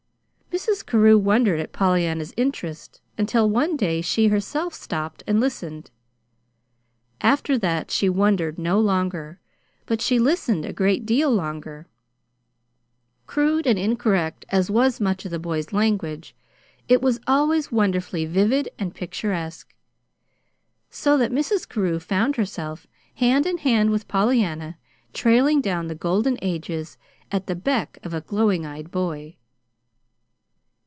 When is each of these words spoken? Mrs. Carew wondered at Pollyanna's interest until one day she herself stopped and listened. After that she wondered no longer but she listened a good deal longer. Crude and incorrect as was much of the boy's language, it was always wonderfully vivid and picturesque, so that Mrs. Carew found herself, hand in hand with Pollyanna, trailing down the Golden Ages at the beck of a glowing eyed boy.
Mrs. 0.51 0.85
Carew 0.85 1.17
wondered 1.17 1.61
at 1.61 1.71
Pollyanna's 1.71 2.33
interest 2.35 3.01
until 3.17 3.49
one 3.49 3.77
day 3.77 4.01
she 4.01 4.27
herself 4.27 4.73
stopped 4.73 5.23
and 5.25 5.39
listened. 5.39 5.89
After 7.21 7.57
that 7.57 7.89
she 7.89 8.09
wondered 8.09 8.59
no 8.59 8.77
longer 8.77 9.39
but 9.85 10.01
she 10.01 10.19
listened 10.19 10.65
a 10.65 10.73
good 10.73 11.05
deal 11.05 11.31
longer. 11.31 11.87
Crude 13.27 13.65
and 13.65 13.79
incorrect 13.79 14.45
as 14.49 14.69
was 14.69 14.99
much 14.99 15.23
of 15.23 15.31
the 15.31 15.39
boy's 15.39 15.71
language, 15.71 16.35
it 16.89 17.01
was 17.01 17.19
always 17.25 17.71
wonderfully 17.71 18.25
vivid 18.25 18.69
and 18.77 18.93
picturesque, 18.93 19.73
so 20.89 21.17
that 21.17 21.31
Mrs. 21.31 21.67
Carew 21.67 21.97
found 21.97 22.35
herself, 22.35 22.87
hand 23.15 23.45
in 23.45 23.57
hand 23.59 23.89
with 23.89 24.09
Pollyanna, 24.09 24.77
trailing 25.13 25.61
down 25.61 25.87
the 25.87 25.95
Golden 25.95 26.37
Ages 26.41 26.97
at 27.31 27.47
the 27.47 27.55
beck 27.55 27.97
of 28.03 28.13
a 28.13 28.21
glowing 28.21 28.65
eyed 28.65 28.91
boy. 28.91 29.37